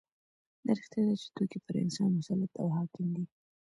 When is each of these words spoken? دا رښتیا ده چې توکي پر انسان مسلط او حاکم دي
دا 0.65 0.71
رښتیا 0.77 1.01
ده 1.07 1.15
چې 1.21 1.27
توکي 1.35 1.59
پر 1.65 1.75
انسان 1.83 2.09
مسلط 2.19 2.51
او 2.61 2.67
حاکم 2.77 3.05
دي 3.15 3.23